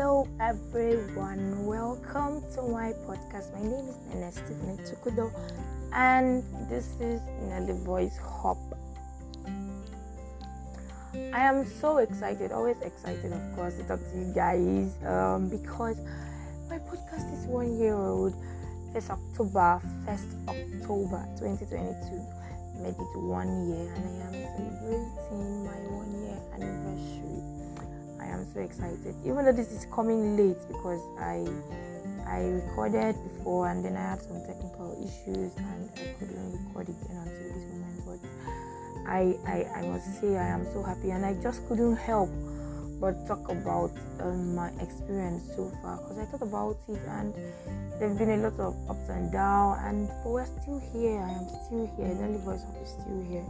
Hello, 0.00 0.26
everyone. 0.40 1.66
Welcome 1.66 2.40
to 2.54 2.62
my 2.62 2.96
podcast. 3.04 3.52
My 3.52 3.60
name 3.60 3.84
is 3.84 3.98
Nene 4.08 4.32
Stephanie 4.32 4.80
Tukudo, 4.80 5.28
and 5.92 6.42
this 6.70 6.96
is 7.00 7.20
Nelly 7.42 7.76
Voice 7.84 8.16
Hop. 8.16 8.56
I 11.34 11.44
am 11.44 11.66
so 11.66 11.98
excited, 11.98 12.50
always 12.50 12.80
excited, 12.80 13.30
of 13.30 13.44
course, 13.54 13.76
to 13.76 13.82
talk 13.84 14.00
to 14.00 14.16
you 14.16 14.32
guys 14.32 14.96
um, 15.04 15.50
because 15.50 16.00
my 16.70 16.78
podcast 16.78 17.28
is 17.36 17.44
one 17.44 17.78
year 17.78 17.92
old. 17.92 18.32
First 18.94 19.10
October, 19.10 19.82
first 20.06 20.32
October 20.48 21.28
2022 21.36 22.40
made 22.80 22.96
it 22.96 23.18
one 23.20 23.68
year, 23.68 23.92
and 23.96 24.22
I 24.22 24.32
am 24.32 24.48
celebrating 24.56 25.66
my 25.66 25.76
one 25.92 26.24
year 26.24 26.29
excited, 28.64 29.14
even 29.24 29.44
though 29.44 29.52
this 29.52 29.72
is 29.72 29.86
coming 29.92 30.36
late 30.36 30.58
because 30.68 31.00
I 31.18 31.46
I 32.26 32.46
recorded 32.62 33.16
before 33.34 33.68
and 33.68 33.84
then 33.84 33.96
I 33.96 34.14
had 34.14 34.22
some 34.22 34.40
technical 34.46 34.94
issues 35.02 35.56
and 35.56 35.90
I 35.96 36.14
couldn't 36.18 36.52
record 36.52 36.88
again 36.88 37.16
until 37.26 37.48
this 37.50 37.66
moment. 37.72 38.00
But 38.06 38.20
I 39.10 39.36
I, 39.46 39.80
I 39.80 39.82
must 39.86 40.20
say 40.20 40.36
I 40.36 40.46
am 40.46 40.64
so 40.72 40.82
happy 40.82 41.10
and 41.10 41.26
I 41.26 41.34
just 41.42 41.66
couldn't 41.68 41.96
help 41.96 42.30
but 43.00 43.26
talk 43.26 43.48
about 43.48 43.90
um, 44.20 44.54
my 44.54 44.68
experience 44.78 45.42
so 45.56 45.72
far 45.82 45.96
because 45.96 46.18
I 46.18 46.24
thought 46.26 46.42
about 46.42 46.76
it 46.88 47.00
and 47.08 47.34
there've 47.98 48.16
been 48.16 48.30
a 48.30 48.36
lot 48.36 48.60
of 48.60 48.76
ups 48.90 49.08
and 49.08 49.32
downs 49.32 49.80
and 49.84 50.08
but 50.22 50.30
we're 50.30 50.46
still 50.46 50.80
here. 50.92 51.18
I 51.18 51.32
am 51.32 51.48
still 51.66 51.90
here. 51.96 52.14
The 52.14 52.24
only 52.24 52.40
voice 52.44 52.62
of 52.62 52.76
is 52.82 52.90
still 52.90 53.24
here. 53.28 53.46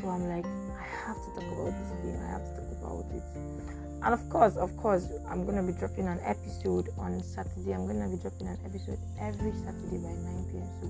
So 0.00 0.08
I'm 0.08 0.28
like 0.28 0.44
I 0.44 0.84
have 1.06 1.16
to 1.16 1.40
talk 1.40 1.48
about 1.52 1.72
this 1.72 1.90
thing. 2.04 2.20
I 2.22 2.30
have 2.30 2.44
to 2.44 2.52
talk 2.54 2.70
about 2.78 3.06
it. 3.16 3.85
And 4.06 4.14
of 4.14 4.30
course, 4.30 4.56
of 4.56 4.76
course, 4.76 5.08
I'm 5.28 5.44
gonna 5.44 5.64
be 5.64 5.72
dropping 5.72 6.06
an 6.06 6.20
episode 6.22 6.90
on 6.96 7.20
Saturday. 7.24 7.74
I'm 7.74 7.88
gonna 7.88 8.08
be 8.08 8.22
dropping 8.22 8.46
an 8.46 8.56
episode 8.64 9.00
every 9.18 9.50
Saturday 9.50 9.98
by 9.98 10.14
9 10.14 10.46
p.m. 10.52 10.68
So 10.80 10.88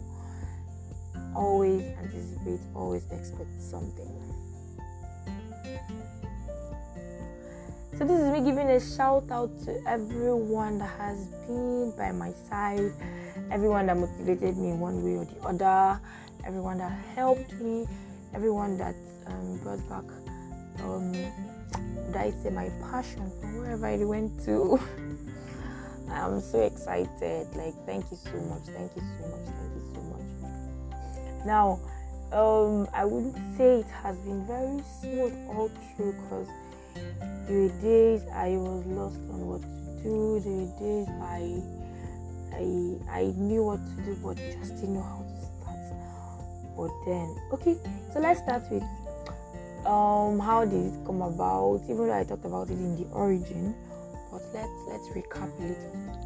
always 1.34 1.80
anticipate, 1.96 2.60
always 2.74 3.10
expect 3.10 3.48
something. 3.58 4.12
So 7.96 8.04
this 8.04 8.20
is 8.20 8.30
me 8.34 8.44
giving 8.44 8.68
a 8.68 8.78
shout 8.78 9.30
out 9.30 9.48
to 9.64 9.82
everyone 9.88 10.76
that 10.76 10.90
has 10.98 11.24
been 11.46 11.94
by 11.96 12.12
my 12.12 12.34
side, 12.50 12.92
everyone 13.50 13.86
that 13.86 13.96
motivated 13.96 14.58
me 14.58 14.72
in 14.72 14.78
one 14.78 15.02
way 15.02 15.16
or 15.16 15.24
the 15.24 15.40
other, 15.40 15.98
everyone 16.44 16.76
that 16.76 16.92
helped 17.14 17.54
me, 17.54 17.86
everyone 18.34 18.76
that 18.76 18.94
um, 19.26 19.58
brought 19.62 19.80
back, 19.88 20.04
um, 20.84 21.14
I 22.16 22.30
say, 22.42 22.50
my 22.50 22.70
passion 22.90 23.22
wherever 23.58 23.86
I 23.86 23.96
went 24.04 24.44
to. 24.44 24.80
I'm 26.10 26.40
so 26.40 26.62
excited. 26.62 27.46
Like, 27.54 27.74
thank 27.84 28.10
you 28.10 28.16
so 28.16 28.40
much. 28.42 28.62
Thank 28.66 28.94
you 28.96 29.02
so 29.18 29.28
much. 29.28 29.46
Thank 29.46 29.74
you 29.74 29.84
so 29.94 30.00
much. 30.02 31.46
Now, 31.46 31.80
um, 32.32 32.88
I 32.92 33.04
wouldn't 33.04 33.36
say 33.56 33.80
it 33.80 33.86
has 34.02 34.16
been 34.18 34.44
very 34.46 34.82
smooth 35.00 35.34
all 35.48 35.70
through 35.96 36.12
because 36.12 36.48
were 37.48 37.68
days 37.80 38.26
I 38.32 38.56
was 38.56 38.84
lost 38.86 39.20
on 39.30 39.46
what 39.46 39.62
to 39.62 40.02
do. 40.02 40.34
Were 40.34 40.66
days 40.80 41.08
I 41.22 41.62
I 42.52 43.20
I 43.20 43.32
knew 43.36 43.64
what 43.64 43.78
to 43.78 44.02
do 44.02 44.18
but 44.22 44.36
just 44.36 44.74
didn't 44.76 44.94
know 44.94 45.02
how 45.02 45.22
to 45.22 45.38
start. 45.38 45.78
But 46.76 46.90
then 47.06 47.36
okay, 47.52 47.76
so 48.12 48.20
let's 48.20 48.40
start 48.40 48.64
with 48.70 48.82
um 49.86 50.38
how 50.38 50.64
did 50.64 50.92
it 50.92 51.06
come 51.06 51.22
about? 51.22 51.80
Even 51.84 52.08
though 52.08 52.18
I 52.18 52.24
talked 52.24 52.44
about 52.44 52.68
it 52.68 52.72
in 52.72 52.96
the 52.96 53.08
origin, 53.12 53.74
but 54.30 54.42
let's 54.52 54.78
let's 54.88 55.08
recap 55.08 55.50
a 55.58 55.62
little. 55.62 56.16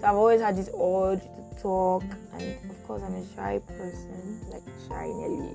So 0.00 0.06
I've 0.06 0.16
always 0.16 0.40
had 0.40 0.56
this 0.56 0.70
urge 0.74 1.20
to 1.20 1.62
talk 1.62 2.02
and 2.34 2.70
of 2.70 2.84
course 2.86 3.02
I'm 3.02 3.14
a 3.14 3.26
shy 3.36 3.60
person, 3.68 4.40
like 4.50 4.62
shy 4.88 5.06
Nelly. 5.06 5.54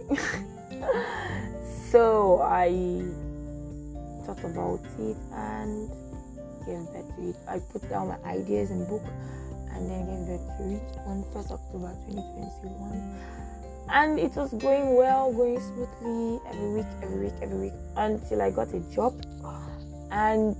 so 1.91 2.41
I 2.41 3.01
thought 4.25 4.43
about 4.43 4.81
it 4.99 5.17
and 5.33 5.89
gave 6.65 6.85
birth 6.93 7.15
to 7.17 7.29
it. 7.29 7.35
I 7.47 7.59
put 7.59 7.89
down 7.89 8.09
my 8.09 8.17
ideas 8.29 8.71
in 8.71 8.85
book 8.85 9.03
and 9.73 9.89
then 9.89 10.05
gave 10.05 10.27
birth 10.27 10.57
to 10.57 10.63
it 10.75 10.97
on 11.05 11.23
1st 11.33 11.51
October 11.51 11.95
2021. 12.07 13.44
And 13.89 14.19
it 14.19 14.35
was 14.35 14.51
going 14.53 14.95
well, 14.95 15.31
going 15.31 15.59
smoothly 15.59 16.39
every 16.49 16.69
week, 16.73 16.85
every 17.01 17.19
week, 17.25 17.33
every 17.41 17.57
week 17.57 17.73
until 17.95 18.41
I 18.41 18.51
got 18.51 18.73
a 18.73 18.79
job 18.93 19.13
and 20.11 20.55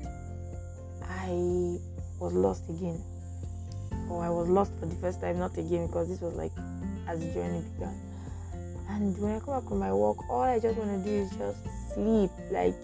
I 1.02 1.80
was 2.20 2.34
lost 2.34 2.70
again. 2.70 3.02
Or 4.10 4.24
I 4.24 4.30
was 4.30 4.48
lost 4.48 4.72
for 4.80 4.86
the 4.86 4.96
first 4.96 5.22
time, 5.22 5.40
not 5.40 5.58
again, 5.58 5.88
because 5.88 6.10
this 6.10 6.22
was 6.22 6.36
like 6.36 6.52
as 7.08 7.20
the 7.20 7.34
journey 7.34 7.64
began. 7.74 8.00
And 8.90 9.18
when 9.18 9.36
I 9.36 9.40
come 9.40 9.60
back 9.60 9.68
from 9.68 9.80
my 9.80 9.92
work, 9.92 10.18
all 10.30 10.42
I 10.42 10.60
just 10.60 10.78
want 10.78 11.04
to 11.04 11.10
do 11.10 11.16
is 11.16 11.32
just 11.32 11.94
sleep. 11.94 12.30
Like 12.52 12.76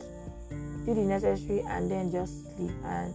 do 0.85 0.96
the 0.96 1.01
necessary 1.01 1.62
and 1.62 1.90
then 1.90 2.12
just 2.12 2.56
sleep 2.56 2.72
and 2.85 3.13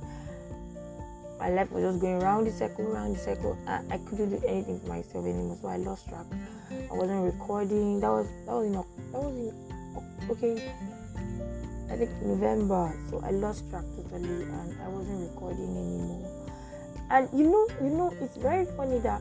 my 1.39 1.51
life 1.51 1.71
was 1.71 1.85
just 1.85 2.01
going 2.01 2.21
round 2.21 2.47
the 2.47 2.53
circle 2.53 2.85
round 2.87 3.17
the 3.17 3.21
circle. 3.21 3.57
And 3.67 3.93
I 3.93 3.99
couldn't 3.99 4.31
do 4.31 4.47
anything 4.47 4.81
for 4.81 4.89
myself 4.89 5.25
anymore 5.25 5.59
so 5.61 5.69
I 5.69 5.77
lost 5.77 6.09
track. 6.09 6.27
I 6.71 6.95
wasn't 6.95 7.25
recording. 7.25 8.01
That 8.01 8.11
was 8.11 8.27
that 8.47 8.53
was 8.53 8.67
in 8.67 8.73
that 8.73 8.85
was 9.13 9.35
in 9.37 10.31
okay. 10.31 10.73
I 11.89 11.97
think 11.97 12.11
November 12.23 12.93
so 13.11 13.23
I 13.25 13.31
lost 13.31 13.69
track 13.71 13.85
totally 13.97 14.43
and 14.43 14.77
I 14.83 14.89
wasn't 14.89 15.31
recording 15.31 15.71
anymore. 15.77 16.27
And 17.11 17.29
you 17.33 17.45
know 17.45 17.69
you 17.81 17.91
know 17.91 18.13
it's 18.21 18.37
very 18.37 18.65
funny 18.77 18.99
that 19.01 19.21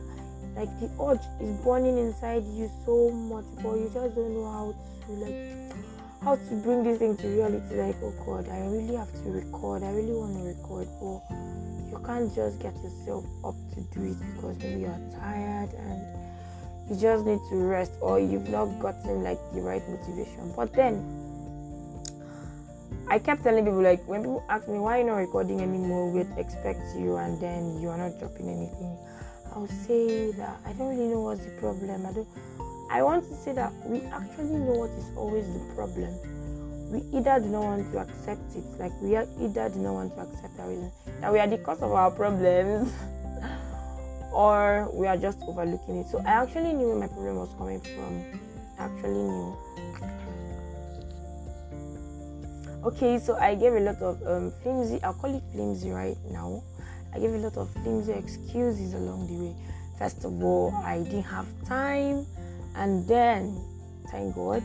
like 0.56 0.72
the 0.80 0.90
urge 1.00 1.20
is 1.40 1.56
burning 1.62 1.98
inside 1.98 2.44
you 2.44 2.70
so 2.84 3.10
much 3.10 3.44
but 3.62 3.76
you 3.76 3.90
just 3.92 4.14
don't 4.16 4.34
know 4.34 4.50
how 4.50 4.74
to 5.06 5.12
like 5.12 5.76
how 6.24 6.34
to 6.34 6.54
bring 6.64 6.82
this 6.82 6.98
thing 6.98 7.16
to 7.18 7.28
reality. 7.28 7.76
Like 7.76 7.96
oh 8.02 8.12
god 8.24 8.48
i 8.48 8.60
really 8.66 8.96
have 8.96 9.12
to 9.22 9.30
record. 9.30 9.82
I 9.82 9.90
really 9.90 10.14
want 10.14 10.34
to 10.34 10.42
record 10.42 10.88
but 10.98 11.45
can't 12.06 12.32
just 12.34 12.60
get 12.60 12.74
yourself 12.76 13.24
up 13.44 13.54
to 13.74 13.80
do 13.92 14.12
it 14.12 14.18
because 14.34 14.56
maybe 14.58 14.82
you're 14.82 15.00
tired 15.20 15.70
and 15.74 16.00
you 16.88 16.96
just 16.96 17.26
need 17.26 17.40
to 17.50 17.56
rest 17.56 17.92
or 18.00 18.20
you've 18.20 18.48
not 18.48 18.66
gotten 18.80 19.22
like 19.22 19.38
the 19.52 19.60
right 19.60 19.82
motivation. 19.88 20.52
But 20.54 20.72
then 20.72 21.02
i 23.08 23.20
kept 23.20 23.44
telling 23.44 23.64
people 23.64 23.80
like 23.80 24.02
when 24.08 24.22
people 24.22 24.44
ask 24.48 24.66
me 24.66 24.78
why 24.78 24.98
you're 24.98 25.06
not 25.06 25.16
recording 25.16 25.60
anymore? 25.60 26.10
We'd 26.10 26.26
expect 26.36 26.80
you 26.96 27.16
and 27.16 27.40
then 27.40 27.80
you 27.80 27.88
are 27.88 27.98
not 27.98 28.18
dropping 28.18 28.48
anything. 28.48 28.96
I'll 29.52 29.66
say 29.66 30.32
that 30.32 30.56
i 30.64 30.72
don't 30.74 30.88
really 30.88 31.08
know 31.08 31.22
what's 31.22 31.44
the 31.44 31.52
problem. 31.52 32.06
I 32.06 32.12
don't 32.12 32.28
I 32.90 33.02
want 33.02 33.24
to 33.28 33.34
say 33.34 33.52
that 33.52 33.72
we 33.84 34.00
actually 34.06 34.58
know 34.58 34.78
what 34.78 34.90
is 34.90 35.10
always 35.16 35.46
the 35.52 35.74
problem. 35.74 36.14
We 36.90 37.02
either 37.18 37.40
do 37.40 37.48
not 37.48 37.62
want 37.62 37.92
to 37.92 37.98
accept 37.98 38.54
it, 38.54 38.64
like 38.78 38.92
we 39.02 39.16
either 39.16 39.68
do 39.68 39.78
not 39.80 39.94
want 39.94 40.14
to 40.14 40.22
accept 40.22 40.58
our 40.60 40.68
reason 40.68 40.92
that 41.20 41.32
we 41.32 41.38
are 41.40 41.46
the 41.46 41.58
cause 41.58 41.82
of 41.82 41.92
our 41.92 42.10
problems, 42.10 42.92
or 44.32 44.88
we 44.92 45.06
are 45.06 45.16
just 45.16 45.38
overlooking 45.42 45.96
it. 45.96 46.06
So 46.08 46.18
I 46.20 46.42
actually 46.42 46.72
knew 46.72 46.88
where 46.88 46.96
my 46.98 47.08
problem 47.08 47.36
was 47.36 47.52
coming 47.58 47.80
from. 47.80 48.40
I 48.78 48.84
actually 48.84 49.24
knew. 49.24 49.56
Okay, 52.84 53.18
so 53.18 53.34
I 53.36 53.56
gave 53.56 53.72
a 53.74 53.80
lot 53.80 54.00
of 54.00 54.22
um, 54.26 54.52
flimsy, 54.62 55.02
I'll 55.02 55.14
call 55.14 55.34
it 55.34 55.42
flimsy 55.52 55.90
right 55.90 56.16
now. 56.30 56.62
I 57.12 57.18
gave 57.18 57.34
a 57.34 57.38
lot 57.38 57.56
of 57.56 57.68
flimsy 57.82 58.12
excuses 58.12 58.94
along 58.94 59.26
the 59.26 59.34
way. 59.34 59.56
First 59.98 60.24
of 60.24 60.40
all, 60.40 60.72
I 60.84 61.02
didn't 61.02 61.24
have 61.24 61.46
time 61.66 62.26
and 62.76 63.08
then, 63.08 63.58
thank 64.10 64.34
God, 64.34 64.62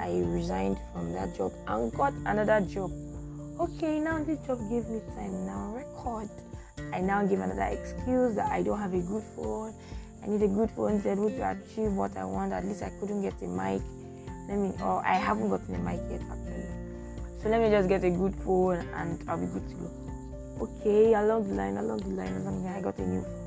I 0.00 0.22
resigned 0.24 0.78
from 0.92 1.12
that 1.12 1.36
job 1.36 1.52
and 1.68 1.92
got 1.92 2.14
another 2.24 2.60
job. 2.62 2.90
Okay, 3.60 4.00
now 4.00 4.24
this 4.24 4.38
job 4.46 4.58
gave 4.70 4.88
me 4.88 5.00
time. 5.14 5.44
Now 5.44 5.74
record. 5.76 6.30
I 6.94 7.00
now 7.00 7.26
give 7.26 7.40
another 7.40 7.68
excuse 7.76 8.34
that 8.36 8.50
I 8.50 8.62
don't 8.62 8.78
have 8.78 8.94
a 8.94 9.00
good 9.00 9.22
phone. 9.36 9.74
I 10.24 10.28
need 10.28 10.42
a 10.42 10.48
good 10.48 10.70
phone 10.70 11.02
to 11.02 11.10
able 11.10 11.28
to 11.28 11.50
achieve 11.50 11.92
what 11.92 12.16
I 12.16 12.24
want. 12.24 12.54
At 12.54 12.64
least 12.64 12.82
I 12.82 12.88
couldn't 12.98 13.20
get 13.20 13.34
a 13.42 13.46
mic. 13.46 13.82
Let 14.48 14.58
me, 14.58 14.72
or 14.82 15.04
I 15.04 15.14
haven't 15.14 15.50
gotten 15.50 15.74
a 15.74 15.78
mic 15.78 16.00
yet 16.10 16.22
actually. 16.32 16.64
So 17.42 17.50
let 17.50 17.60
me 17.60 17.68
just 17.68 17.88
get 17.88 18.02
a 18.02 18.10
good 18.10 18.34
phone 18.36 18.86
and 18.96 19.22
I'll 19.28 19.38
be 19.38 19.46
good 19.46 19.68
to 19.68 19.74
go. 19.74 19.90
Okay, 20.64 21.12
along 21.12 21.48
the 21.48 21.54
line, 21.54 21.76
along 21.76 21.98
the 21.98 22.08
line, 22.08 22.32
along 22.36 22.62
the 22.62 22.68
line, 22.68 22.76
I 22.78 22.80
got 22.80 22.98
a 22.98 23.06
new 23.06 23.20
phone 23.20 23.40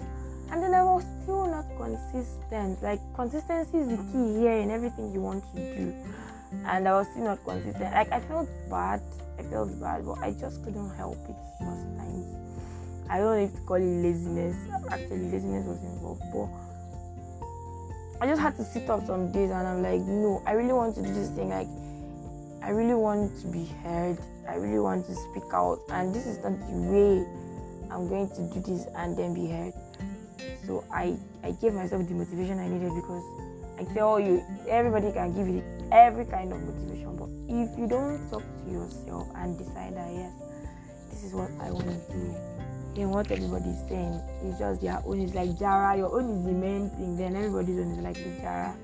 and 0.54 0.62
then 0.62 0.74
I 0.76 0.84
was 0.84 1.04
still 1.24 1.48
not 1.48 1.66
consistent. 1.78 2.82
Like 2.84 3.00
consistency 3.16 3.80
is 3.80 3.88
the 3.88 3.98
key 4.14 4.40
here 4.40 4.54
in 4.54 4.70
everything 4.70 5.12
you 5.12 5.20
want 5.20 5.44
to 5.56 5.76
do, 5.76 5.94
and 6.66 6.88
I 6.88 6.94
was 6.94 7.08
still 7.08 7.26
not 7.26 7.44
consistent. 7.44 7.94
Like 7.94 8.12
I 8.12 8.20
felt 8.20 8.50
bad, 8.70 9.02
I 9.40 9.44
felt 9.44 9.80
bad, 9.80 10.06
but 10.06 10.20
I 10.20 10.34
just 10.34 10.64
couldn't 10.64 10.96
help 10.96 11.18
it 11.30 11.36
most 11.62 11.86
times. 11.98 12.26
I 13.10 13.18
don't 13.18 13.38
know 13.38 13.44
if 13.44 13.54
to 13.54 13.62
call 13.62 13.78
it 13.78 13.82
laziness. 13.82 14.56
Actually, 14.90 15.32
laziness 15.32 15.66
was 15.66 15.84
involved, 15.84 16.24
but 16.34 16.50
I 18.22 18.28
just 18.28 18.42
had 18.42 18.56
to 18.58 18.64
sit 18.64 18.90
up 18.90 19.06
some 19.06 19.32
days, 19.32 19.52
and 19.52 19.68
I'm 19.68 19.84
like, 19.84 20.02
no, 20.02 20.42
I 20.46 20.54
really 20.54 20.74
want 20.74 20.96
to 20.96 21.02
do 21.02 21.14
this 21.14 21.30
thing. 21.30 21.50
Like 21.50 21.68
I 22.62 22.70
really 22.70 22.96
want 22.96 23.38
to 23.42 23.48
be 23.48 23.66
heard. 23.84 24.18
I 24.48 24.56
really 24.56 24.80
want 24.80 25.06
to 25.08 25.16
speak 25.16 25.54
out, 25.54 25.80
and 25.90 26.14
this 26.14 26.26
is 26.26 26.38
not 26.44 26.58
the 26.60 26.76
way 26.92 27.26
I'm 27.92 28.08
going 28.08 28.30
to 28.30 28.42
do 28.54 28.60
this 28.62 28.88
and 28.96 29.16
then 29.18 29.34
be 29.34 29.48
heard. 29.48 29.74
So 30.66 30.84
I 30.92 31.18
I 31.44 31.52
gave 31.52 31.74
myself 31.74 32.08
the 32.08 32.14
motivation 32.14 32.60
I 32.60 32.68
needed 32.68 32.94
because 32.96 33.24
I 33.80 33.84
tell 33.94 34.20
you 34.20 34.44
everybody 34.70 35.12
can 35.12 35.34
give 35.34 35.48
you 35.48 35.64
every 35.92 36.26
kind 36.26 36.52
of 36.54 36.62
motivation, 36.62 37.16
but 37.16 37.30
if 37.50 37.78
you 37.78 37.88
don't 37.88 38.30
talk 38.30 38.44
to 38.44 38.72
yourself 38.72 39.28
and 39.36 39.58
decide 39.58 39.96
that 39.96 40.12
yes, 40.14 40.32
this 41.10 41.24
is 41.24 41.34
what 41.34 41.50
I 41.60 41.72
want 41.72 41.86
to 41.86 42.14
do, 42.14 42.36
then 42.96 43.10
what 43.10 43.32
everybody 43.32 43.70
is 43.70 43.90
saying 43.90 44.22
is 44.44 44.60
just 44.60 44.82
their 44.82 45.02
own. 45.06 45.20
It's 45.22 45.34
like 45.34 45.58
Jara, 45.58 45.98
your 45.98 46.14
own 46.14 46.30
is 46.30 46.46
the 46.46 46.52
main 46.52 46.90
thing. 46.92 47.18
Then 47.18 47.36
everybody's 47.36 47.80
own 47.80 47.92
is 47.92 48.00
like 48.00 48.16
the 48.16 48.42
Jara. 48.42 48.76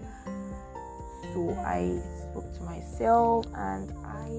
So 1.34 1.54
I 1.62 2.02
spoke 2.18 2.52
to 2.58 2.64
myself 2.64 3.46
and 3.54 3.94
I 4.04 4.30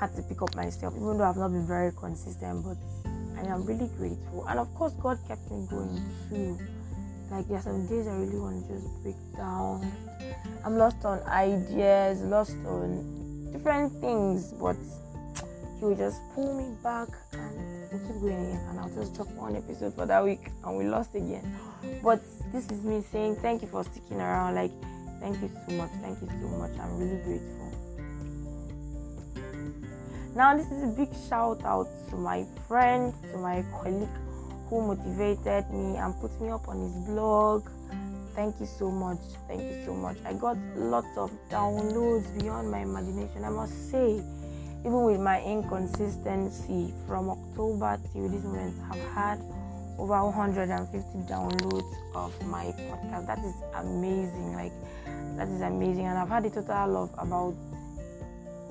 had 0.00 0.16
to 0.16 0.22
pick 0.22 0.40
up 0.40 0.54
myself, 0.56 0.94
even 0.96 1.18
though 1.18 1.24
I've 1.24 1.36
not 1.36 1.52
been 1.52 1.66
very 1.66 1.92
consistent, 1.92 2.64
but 2.64 2.78
I 3.36 3.44
am 3.52 3.64
really 3.66 3.88
grateful. 3.98 4.46
And 4.48 4.58
of 4.58 4.72
course, 4.74 4.94
God 4.94 5.18
kept 5.28 5.50
me 5.50 5.66
going 5.68 6.00
too. 6.30 6.58
Like, 7.32 7.48
there 7.48 7.56
are 7.56 7.62
some 7.62 7.86
days 7.86 8.06
I 8.06 8.12
really 8.12 8.38
want 8.38 8.68
to 8.68 8.74
just 8.74 9.02
break 9.02 9.16
down. 9.34 9.90
I'm 10.66 10.76
lost 10.76 11.02
on 11.06 11.18
ideas, 11.22 12.20
lost 12.20 12.56
on 12.66 13.50
different 13.50 13.90
things, 14.02 14.52
but 14.52 14.76
He 15.78 15.86
will 15.86 15.96
just 15.96 16.20
pull 16.34 16.52
me 16.52 16.76
back 16.82 17.08
and 17.32 17.88
we'll 17.90 18.00
keep 18.00 18.20
going 18.20 18.36
again. 18.36 18.60
And 18.68 18.78
I'll 18.78 18.94
just 18.94 19.14
drop 19.14 19.28
one 19.28 19.56
episode 19.56 19.94
for 19.94 20.04
that 20.04 20.22
week 20.22 20.50
and 20.62 20.76
we 20.76 20.84
lost 20.84 21.14
again. 21.14 21.56
But 22.04 22.20
this 22.52 22.70
is 22.70 22.84
me 22.84 23.00
saying 23.10 23.36
thank 23.36 23.62
you 23.62 23.68
for 23.68 23.82
sticking 23.82 24.20
around. 24.20 24.54
Like, 24.54 24.72
thank 25.20 25.40
you 25.40 25.50
so 25.66 25.72
much. 25.74 25.90
Thank 26.02 26.20
you 26.20 26.28
so 26.28 26.48
much. 26.58 26.78
I'm 26.78 26.98
really 26.98 27.16
grateful. 27.24 27.62
Now, 30.36 30.54
this 30.54 30.70
is 30.70 30.84
a 30.84 30.86
big 30.88 31.08
shout 31.30 31.64
out 31.64 31.88
to 32.10 32.16
my 32.16 32.44
friend, 32.68 33.14
to 33.32 33.38
my 33.38 33.64
colleague 33.72 34.08
who 34.72 34.80
motivated 34.80 35.68
me 35.70 35.98
and 35.98 36.18
put 36.18 36.32
me 36.40 36.48
up 36.48 36.66
on 36.66 36.80
his 36.80 36.96
blog. 37.04 37.68
Thank 38.34 38.58
you 38.58 38.64
so 38.64 38.90
much. 38.90 39.18
Thank 39.46 39.60
you 39.60 39.84
so 39.84 39.92
much. 39.92 40.16
I 40.24 40.32
got 40.32 40.56
lots 40.74 41.14
of 41.18 41.30
downloads 41.50 42.40
beyond 42.40 42.70
my 42.70 42.78
imagination. 42.78 43.44
I 43.44 43.50
must 43.50 43.90
say, 43.90 44.22
even 44.80 45.04
with 45.04 45.20
my 45.20 45.42
inconsistency 45.42 46.94
from 47.06 47.28
October 47.28 48.00
till 48.14 48.30
this 48.30 48.42
moment, 48.44 48.74
I've 48.90 49.12
had 49.12 49.40
over 49.98 50.24
150 50.24 51.18
downloads 51.30 51.92
of 52.14 52.32
my 52.46 52.64
podcast. 52.88 53.26
That 53.26 53.40
is 53.40 53.54
amazing. 53.76 54.54
Like, 54.54 54.72
that 55.36 55.48
is 55.48 55.60
amazing. 55.60 56.06
And 56.06 56.16
I've 56.16 56.30
had 56.30 56.46
a 56.46 56.50
total 56.50 56.96
of 56.96 57.10
about 57.18 57.54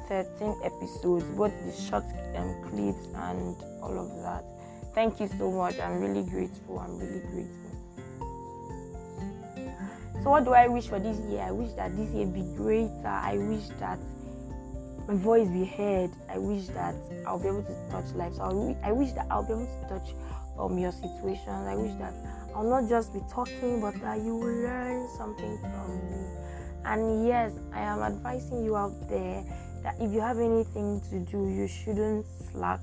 13 0.07 0.56
episodes, 0.63 1.25
both 1.38 1.54
the 1.63 1.80
short 1.80 2.06
um, 2.36 2.56
clips 2.63 3.06
and 3.13 3.56
all 3.83 4.00
of 4.00 4.09
that. 4.24 4.44
Thank 4.93 5.19
you 5.19 5.29
so 5.38 5.51
much. 5.51 5.79
I'm 5.79 6.01
really 6.01 6.23
grateful. 6.23 6.79
I'm 6.79 6.97
really 6.99 7.21
grateful. 7.31 7.61
So, 10.23 10.29
what 10.29 10.43
do 10.43 10.53
I 10.53 10.67
wish 10.67 10.88
for 10.88 10.99
this 10.99 11.17
year? 11.31 11.41
I 11.41 11.51
wish 11.51 11.71
that 11.73 11.95
this 11.95 12.09
year 12.11 12.27
be 12.27 12.43
greater. 12.55 13.07
I 13.07 13.38
wish 13.38 13.67
that 13.79 13.97
my 15.07 15.15
voice 15.15 15.47
be 15.47 15.65
heard. 15.65 16.11
I 16.29 16.38
wish 16.38 16.67
that 16.67 16.93
I'll 17.25 17.39
be 17.39 17.47
able 17.47 17.63
to 17.63 17.75
touch 17.89 18.13
lives. 18.13 18.38
So 18.38 18.75
I 18.83 18.91
wish 18.91 19.13
that 19.13 19.27
I'll 19.31 19.43
be 19.43 19.53
able 19.53 19.65
to 19.65 19.89
touch 19.89 20.13
um, 20.59 20.77
your 20.77 20.91
situation. 20.91 21.49
I 21.49 21.75
wish 21.75 21.94
that 21.99 22.13
I'll 22.55 22.69
not 22.69 22.87
just 22.87 23.13
be 23.13 23.21
talking, 23.31 23.81
but 23.81 23.99
that 24.01 24.19
you 24.19 24.35
will 24.35 24.61
learn 24.63 25.07
something 25.17 25.57
from 25.57 25.95
me. 26.11 26.27
And 26.85 27.27
yes, 27.27 27.51
I 27.73 27.81
am 27.81 28.01
advising 28.01 28.63
you 28.63 28.75
out 28.75 28.94
there 29.09 29.44
that 29.83 29.95
if 29.99 30.11
you 30.11 30.21
have 30.21 30.37
anything 30.37 31.01
to 31.09 31.19
do, 31.19 31.49
you 31.49 31.67
shouldn't 31.67 32.25
slack. 32.51 32.81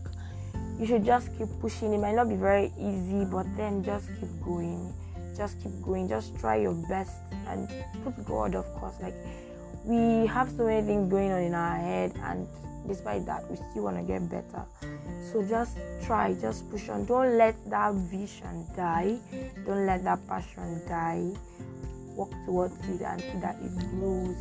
You 0.79 0.87
should 0.87 1.05
just 1.05 1.37
keep 1.37 1.49
pushing. 1.61 1.93
It 1.93 1.99
might 1.99 2.15
not 2.15 2.29
be 2.29 2.37
very 2.37 2.73
easy, 2.79 3.25
but 3.25 3.47
then 3.57 3.83
just 3.83 4.09
keep 4.21 4.31
going. 4.45 4.93
Just 5.37 5.61
keep 5.61 5.73
going. 5.83 6.09
Just 6.09 6.39
try 6.39 6.57
your 6.57 6.75
best 6.89 7.21
and 7.49 7.69
put 8.05 8.25
God, 8.25 8.55
of 8.55 8.65
course. 8.75 8.95
Like 9.03 9.15
we 9.85 10.27
have 10.27 10.51
so 10.51 10.67
many 10.67 10.87
things 10.87 11.11
going 11.11 11.33
on 11.33 11.43
in 11.43 11.55
our 11.55 11.77
head, 11.77 12.13
and 12.23 12.47
despite 12.87 13.27
that, 13.27 13.51
we 13.51 13.57
still 13.57 13.85
want 13.85 13.97
to 13.97 14.03
get 14.03 14.29
better. 14.31 14.65
So 15.33 15.43
just 15.43 15.77
try, 16.05 16.35
just 16.35 16.71
push 16.71 16.89
on. 16.89 17.07
Don't 17.07 17.37
let 17.37 17.57
that 17.71 17.95
vision 17.95 18.67
die. 18.77 19.19
Don't 19.67 19.85
let 19.85 20.05
that 20.05 20.27
passion 20.29 20.81
die. 20.89 21.33
Walk 22.15 22.33
towards 22.47 22.75
it 22.89 23.03
and 23.03 23.21
see 23.21 23.39
that 23.41 23.57
it 23.63 23.75
grows 23.91 24.37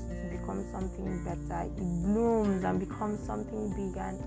becomes 0.48 0.72
something 0.72 1.24
better. 1.24 1.64
It 1.64 1.76
blooms 1.76 2.64
and 2.64 2.80
becomes 2.80 3.20
something 3.26 3.70
big, 3.72 3.98
and 3.98 4.24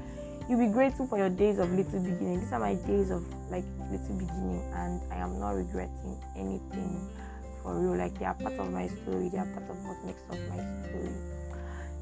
you'll 0.50 0.58
be 0.58 0.66
grateful 0.66 1.06
for 1.06 1.16
your 1.16 1.30
days 1.30 1.60
of 1.60 1.70
little 1.70 2.02
beginning. 2.02 2.40
These 2.40 2.52
are 2.52 2.58
my 2.58 2.74
days 2.74 3.10
of 3.10 3.22
like 3.52 3.64
little 3.88 4.18
beginning, 4.18 4.60
and 4.74 5.00
I 5.12 5.18
am 5.18 5.38
not 5.38 5.50
regretting 5.50 6.20
anything 6.36 7.08
for 7.62 7.78
real. 7.78 7.96
Like 7.96 8.18
they 8.18 8.24
are 8.24 8.34
part 8.34 8.54
of 8.54 8.72
my 8.72 8.88
story. 8.88 9.28
They 9.28 9.38
are 9.38 9.46
part 9.46 9.70
of 9.70 9.78
what 9.86 10.04
makes 10.04 10.22
up 10.28 10.38
my 10.50 10.58
story. 10.88 11.14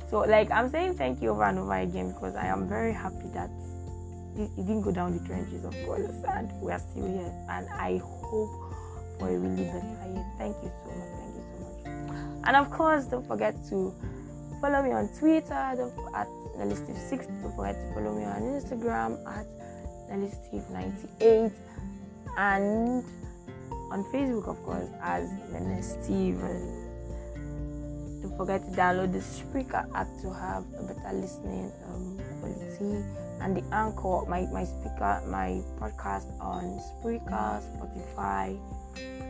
So 0.08 0.20
like 0.20 0.50
I'm 0.50 0.70
saying 0.70 0.94
thank 0.94 1.20
you 1.20 1.28
over 1.28 1.44
and 1.44 1.58
over 1.58 1.74
again 1.74 2.12
because 2.12 2.34
I 2.36 2.46
am 2.46 2.66
very 2.66 2.94
happy 2.94 3.28
that 3.34 3.50
it 4.34 4.56
didn't 4.56 4.80
go 4.80 4.92
down 4.92 5.18
the 5.18 5.28
trenches 5.28 5.64
of 5.66 5.74
course 5.84 6.08
and 6.28 6.50
we 6.62 6.72
are 6.72 6.78
still 6.78 7.06
here 7.06 7.34
and 7.50 7.68
I 7.68 7.98
hope 7.98 8.48
for 9.18 9.28
a 9.28 9.38
really 9.38 9.64
better 9.64 10.08
year. 10.08 10.24
Thank 10.38 10.56
you 10.62 10.70
so 10.84 10.90
much. 10.96 11.08
Thank 11.20 11.34
you 11.34 11.44
so 11.52 11.90
much. 11.90 12.16
And 12.46 12.56
of 12.56 12.70
course 12.70 13.04
don't 13.04 13.26
forget 13.26 13.54
to 13.68 13.92
Follow 14.60 14.82
me 14.82 14.92
on 14.92 15.08
Twitter 15.18 15.54
at 15.54 16.28
NellySteve6. 16.58 17.42
Don't 17.42 17.54
forget 17.54 17.76
to 17.76 17.94
follow 17.94 18.14
me 18.14 18.24
on 18.24 18.42
Instagram 18.42 19.22
at 19.26 19.46
NellySteve98 20.10 21.52
and 22.36 23.04
on 23.90 24.04
Facebook, 24.12 24.48
of 24.48 24.62
course, 24.64 24.88
as 25.00 25.30
Nelly 25.52 25.78
NellySteve. 25.78 26.40
Don't 28.22 28.36
forget 28.36 28.64
to 28.64 28.70
download 28.72 29.12
the 29.12 29.20
Spreaker 29.20 29.86
app 29.94 30.08
to 30.22 30.32
have 30.34 30.64
a 30.74 30.82
better 30.82 31.14
listening 31.14 31.70
um, 31.86 32.18
quality 32.40 33.04
and 33.40 33.56
the 33.56 33.62
Anchor, 33.72 34.26
my, 34.26 34.42
my 34.52 34.64
speaker, 34.64 35.22
my 35.28 35.62
podcast 35.78 36.26
on 36.40 36.80
Spreaker, 36.98 37.62
Spotify, 37.62 38.58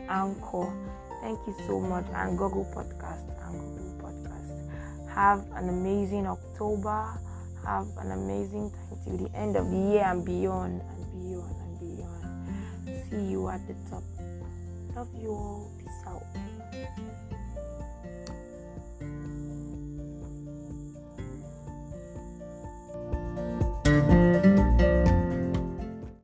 Anchor. 0.08 0.73
Thank 1.20 1.38
you 1.47 1.54
so 1.66 1.80
much, 1.80 2.06
and 2.14 2.38
Google 2.38 2.64
Podcast 2.75 3.38
have 5.18 5.44
an 5.56 5.68
amazing 5.68 6.28
October. 6.28 7.18
Have 7.66 7.88
an 7.98 8.12
amazing 8.12 8.70
time 8.70 8.98
till 9.04 9.16
the 9.18 9.37
end 9.37 9.56
of 9.56 9.68
the 9.68 9.76
year 9.76 10.04
and 10.06 10.25
beyond 10.25 10.80
and 10.80 11.04
beyond 11.10 11.56
and 11.58 11.75
beyond. 11.82 13.10
See 13.10 13.32
you 13.32 13.48
at 13.48 13.66
the 13.66 13.75
top. 13.90 14.04
Love 14.94 15.08
you 15.20 15.30
all. 15.30 15.72
Peace 15.76 16.02
out. 16.06 16.22